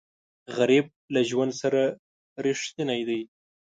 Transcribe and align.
غریب 0.57 0.85
له 1.13 1.21
ژوند 1.29 1.51
سره 1.61 1.81
رښتینی 2.45 3.01
دی 3.07 3.21